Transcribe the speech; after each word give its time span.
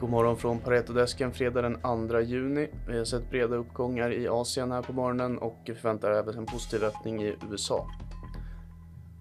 God 0.00 0.10
morgon 0.10 0.36
från 0.36 0.58
Paretodesken 0.58 1.32
fredag 1.32 1.62
den 1.62 2.08
2 2.08 2.20
juni. 2.20 2.68
Vi 2.88 2.98
har 2.98 3.04
sett 3.04 3.30
breda 3.30 3.56
uppgångar 3.56 4.12
i 4.12 4.28
Asien 4.28 4.72
här 4.72 4.82
på 4.82 4.92
morgonen 4.92 5.38
och 5.38 5.62
förväntar 5.64 6.10
även 6.10 6.38
en 6.38 6.46
positiv 6.46 6.84
öppning 6.84 7.22
i 7.22 7.36
USA. 7.50 7.90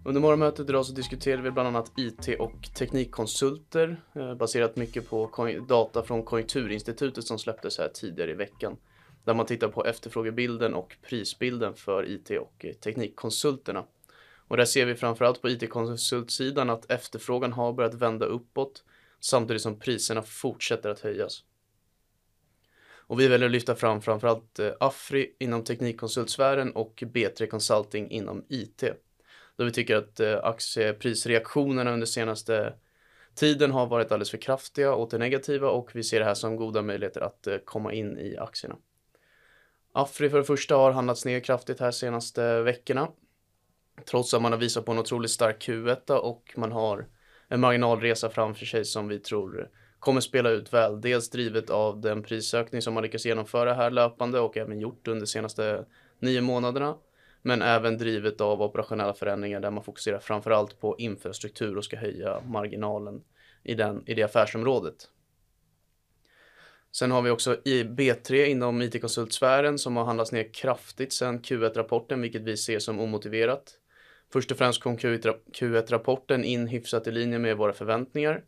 Under 0.06 0.21
morgonmötet 0.21 0.70
idag 0.70 0.86
så 0.86 0.93
diskuterade 0.93 1.42
vi 1.42 1.52
bland 1.52 1.68
annat 1.68 1.92
IT 1.98 2.39
och 2.39 2.70
teknikkonsulter 2.78 4.02
eh, 4.16 4.36
baserat 4.36 4.75
mycket 4.75 5.10
på 5.10 5.50
data 5.68 6.04
från 6.04 6.24
Konjunkturinstitutet 6.24 7.23
som 7.23 7.39
släpptes 7.39 7.78
här 7.78 7.89
tidigare 7.94 8.32
i 8.32 8.36
veckan. 8.36 8.78
Där 9.23 9.34
man 9.34 9.46
tittar 9.46 9.68
på 9.68 9.86
efterfrågebilden 9.86 10.73
och 10.73 10.98
prisbilden 11.10 11.73
för 11.73 12.10
IT 12.10 12.30
och 12.30 12.66
eh, 12.66 12.73
teknikkonsulterna. 12.73 13.84
Och 14.48 14.57
där 14.57 14.65
ser 14.65 14.86
vi 14.86 14.96
framförallt 14.96 15.42
på 15.42 15.50
IT-konsultsidan 15.50 16.70
att 16.70 16.92
efterfrågan 16.92 17.54
har 17.54 17.73
börjat 17.73 17.93
vända 17.93 18.26
uppåt 18.26 18.84
samtidigt 19.25 19.61
som 19.61 19.79
priserna 19.79 20.21
fortsätter 20.21 20.89
att 20.89 21.00
höjas. 21.00 21.43
Och 23.07 23.20
vi 23.20 23.28
väljer 23.28 23.46
att 23.46 23.51
lyfta 23.51 23.75
fram 23.75 24.01
framförallt 24.01 24.60
eh, 24.60 24.71
Afri 24.79 25.36
inom 25.39 25.64
teknikkonsultsfären 25.64 26.71
och 26.71 27.04
B3 27.06 27.48
Consulting 27.48 28.11
inom 28.11 28.46
IT. 28.50 28.84
Då 29.56 29.64
vi 29.64 29.71
tycker 29.71 29.96
att 29.96 30.20
eh, 30.20 30.38
aktieprisreaktionerna 30.43 31.92
under 31.92 32.06
senaste 32.06 32.73
tiden 33.36 33.72
har 33.72 33.88
varit 33.88 34.11
alldeles 34.11 34.31
för 34.31 34.38
kraftiga 34.38 34.95
åt 34.95 35.11
det 35.11 35.17
negativa 35.17 35.70
och 35.70 35.92
vi 35.94 36.03
ser 36.03 36.20
det 36.20 36.26
här 36.26 36.34
som 36.34 36.56
goda 36.56 36.81
möjligheter 36.81 37.22
att 37.22 37.48
eh, 37.48 37.58
komma 37.58 37.94
in 37.94 38.20
i 38.20 38.38
aktierna. 38.38 38.76
Afri 39.92 40.30
för 40.30 40.38
det 40.38 40.44
första 40.44 40.76
har 40.76 40.92
handlats 40.92 41.26
ner 41.26 41.39
kraftigt 41.39 41.80
här 41.80 41.92
senaste 41.92 42.62
veckorna. 42.62 43.08
Trots 44.06 44.34
att 44.34 44.42
man 44.42 44.52
har 44.52 44.59
visat 44.59 44.86
på 44.86 44.92
en 44.92 45.00
otroligt 45.00 45.31
stark 45.31 45.67
Q1 45.67 46.12
och 46.12 46.53
man 46.56 46.72
har 46.72 47.08
en 47.48 47.60
marginalresa 47.60 48.30
framför 48.30 48.66
sig 48.66 48.86
som 48.86 49.08
vi 49.08 49.20
tror 49.20 49.70
kommer 50.00 50.22
spela 50.22 50.50
ut 50.50 50.74
väl. 50.74 51.02
Dels 51.02 51.30
drivet 51.30 51.70
av 51.70 52.02
den 52.02 52.24
prisökning 52.24 52.82
som 52.82 52.94
man 52.94 53.04
lyckas 53.04 53.26
genomföra 53.26 53.74
här 53.74 53.92
löpande 53.92 54.40
och 54.40 54.58
även 54.58 54.80
gjort 54.80 55.08
under 55.08 55.22
de 55.22 55.28
senaste 55.28 55.86
nio 56.20 56.42
månaderna. 56.42 56.98
Men 57.42 57.62
även 57.62 57.98
drivet 57.98 58.42
av 58.42 58.62
operationella 58.62 59.14
förändringar 59.14 59.60
där 59.60 59.72
man 59.72 59.84
fokuserar 59.84 60.20
framförallt 60.20 60.80
på 60.80 60.96
infrastruktur 60.98 61.78
och 61.78 61.86
ska 61.86 61.98
höja 61.98 62.42
marginalen 62.42 63.22
i, 63.64 63.74
den, 63.74 64.04
i 64.06 64.14
det 64.14 64.24
affärsområdet. 64.24 64.96
Sen 66.92 67.12
har 67.12 67.22
vi 67.22 67.30
också 67.30 67.56
B3 67.66 68.46
inom 68.46 68.82
IT-konsultsfären 68.82 69.80
som 69.80 69.98
har 69.98 70.06
handlats 70.06 70.32
ner 70.32 70.54
kraftigt 70.54 71.14
sedan 71.14 71.42
Q1-rapporten, 71.42 72.22
vilket 72.22 72.42
vi 72.42 72.58
ser 72.58 72.80
som 72.80 73.00
omotiverat. 73.00 73.74
Först 74.36 74.52
och 74.52 74.58
främst 74.58 74.81
kom 74.81 74.97
Q1-rapporten 74.97 76.44
in 76.44 76.67
hyfsat 76.67 77.08
i 77.08 77.11
linje 77.11 77.39
med 77.39 77.58
våra 77.58 77.73
förväntningar. 77.73 78.44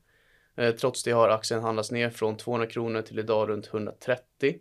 Eh, 0.56 0.76
trots 0.76 1.04
det 1.04 1.12
har 1.12 1.30
aktien 1.30 1.62
handlats 1.62 1.92
ner 1.92 2.10
från 2.10 2.38
200 2.38 2.68
kronor 2.68 3.02
till 3.02 3.20
idag 3.20 3.50
runt 3.50 3.68
130. 3.68 4.56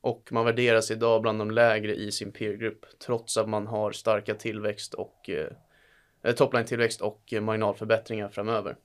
Och 0.00 0.28
man 0.32 0.44
värderas 0.44 0.90
idag 0.90 1.22
bland 1.22 1.38
de 1.38 1.50
lägre 1.50 1.94
i 1.94 2.12
sin 2.12 2.32
peer 2.32 2.52
group 2.52 2.86
trots 3.06 3.36
att 3.36 3.48
man 3.48 3.66
har 3.66 3.92
starka 3.92 4.34
tillväxt 4.34 4.94
och 4.94 5.30
eh, 5.30 5.52
eh 6.22 6.34
topline-tillväxt 6.34 7.00
och 7.00 7.32
eh, 7.32 7.40
marginalförbättringar 7.40 8.28
framöver. 8.28 8.76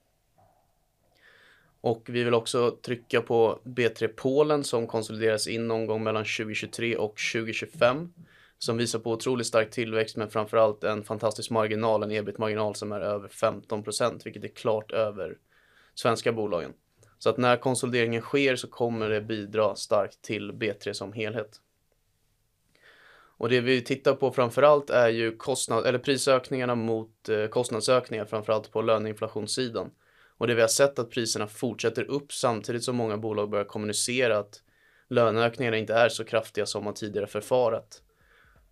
Och 1.82 2.04
vi 2.10 2.24
vill 2.24 2.34
också 2.34 2.72
trycka 2.72 3.22
på 3.22 3.60
B3 3.64 4.08
Polen 4.08 4.64
som 4.64 4.88
konsolideras 4.88 5.48
in 5.48 5.68
någon 5.68 5.86
gång 5.86 6.04
mellan 6.04 6.26
2023 6.26 6.96
och 6.96 7.16
2025 7.34 8.14
som 8.64 8.78
visar 8.78 9.00
på 9.00 9.12
otroligt 9.12 9.48
stark 9.48 9.72
tillväxt 9.72 10.18
men 10.18 10.30
framförallt 10.30 10.84
en 10.84 11.04
fantastisk 11.04 11.50
marginal, 11.50 12.04
en 12.04 12.12
ebit-marginal 12.12 12.76
som 12.76 12.92
är 12.92 13.02
över 13.02 13.28
15% 13.28 14.22
vilket 14.24 14.44
är 14.44 14.48
klart 14.48 14.92
över 14.92 15.38
svenska 15.96 16.32
bolagen. 16.32 16.74
Så 17.18 17.30
att 17.30 17.38
när 17.38 17.58
konsolideringen 17.58 18.22
sker 18.22 18.56
så 18.56 18.68
kommer 18.68 19.10
det 19.10 19.22
bidra 19.22 19.76
starkt 19.76 20.22
till 20.22 20.52
B3 20.52 20.94
som 20.94 21.14
helhet. 21.14 21.62
Och 23.38 23.50
det 23.50 23.62
vi 23.62 23.82
tittar 23.82 24.14
på 24.14 24.32
framförallt 24.32 24.90
är 24.90 25.10
ju 25.10 25.38
kostnad, 25.38 25.86
eller 25.86 26.00
prisökningarna 26.00 26.76
mot 26.76 27.30
eh, 27.30 27.48
kostnadsökningar, 27.48 28.26
framförallt 28.26 28.72
på 28.72 28.82
löneinflationssidan. 28.82 29.92
Och 30.38 30.48
det 30.48 30.56
vi 30.56 30.62
har 30.62 30.68
sett 30.68 31.00
att 31.00 31.10
priserna 31.10 31.48
fortsätter 31.48 32.04
upp 32.04 32.34
samtidigt 32.34 32.84
som 32.84 32.96
många 32.96 33.18
bolag 33.18 33.50
börjar 33.50 33.66
kommunicera 33.66 34.38
att 34.38 34.62
löneökningarna 35.10 35.78
inte 35.78 35.94
är 35.94 36.10
så 36.10 36.24
kraftiga 36.24 36.66
som 36.66 36.84
man 36.84 36.94
tidigare 36.94 37.28
förfarat. 37.28 38.02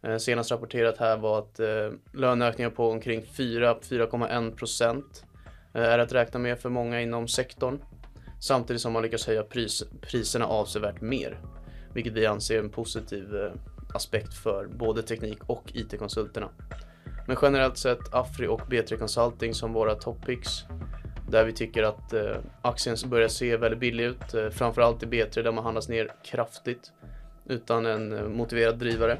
Eh, 0.01 0.17
senast 0.17 0.51
rapporterat 0.51 0.97
här 0.97 1.17
var 1.17 1.39
att 1.39 1.59
eh, 1.59 1.91
löneökningar 2.13 2.69
på 2.69 2.89
omkring 2.89 3.21
4-4,1 3.21 4.55
procent 4.55 5.23
eh, 5.73 5.83
är 5.83 5.99
att 5.99 6.13
räkna 6.13 6.39
med 6.39 6.59
för 6.59 6.69
många 6.69 7.01
inom 7.01 7.27
sektorn. 7.27 7.79
Samtidigt 8.41 8.81
som 8.81 8.93
man 8.93 9.03
lyckas 9.03 9.27
höja 9.27 9.43
pris, 9.43 9.83
priserna 10.01 10.45
avsevärt 10.45 11.01
mer. 11.01 11.39
Vilket 11.93 12.13
vi 12.13 12.25
anser 12.25 12.55
är 12.55 12.59
en 12.59 12.69
positiv 12.69 13.51
aspekt 13.93 14.33
för 14.33 14.67
både 14.67 15.01
teknik 15.03 15.39
och 15.49 15.71
IT-konsulterna. 15.73 16.49
Men 17.27 17.37
generellt 17.41 17.77
sett 17.77 18.13
Afri 18.13 18.47
och 18.47 18.61
B3 18.61 18.97
Consulting 18.97 19.53
som 19.53 19.73
våra 19.73 19.95
toppicks. 19.95 20.49
Där 21.29 21.45
vi 21.45 21.53
tycker 21.53 21.83
att 21.83 22.13
eh, 22.13 22.37
aktien 22.61 22.95
börjar 23.05 23.27
se 23.27 23.57
väldigt 23.57 23.79
billig 23.79 24.03
ut. 24.03 24.33
Eh, 24.33 24.49
framförallt 24.49 25.03
i 25.03 25.05
B3 25.05 25.43
där 25.43 25.51
man 25.51 25.63
handlas 25.63 25.89
ner 25.89 26.11
kraftigt 26.23 26.91
utan 27.45 27.85
en 27.85 28.13
eh, 28.13 28.23
motiverad 28.23 28.79
drivare. 28.79 29.17